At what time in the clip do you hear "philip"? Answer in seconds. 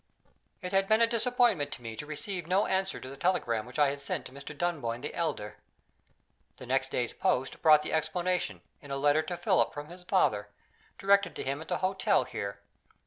9.37-9.75